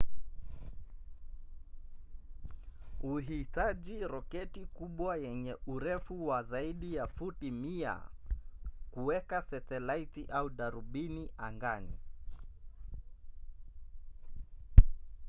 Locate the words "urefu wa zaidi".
5.67-6.95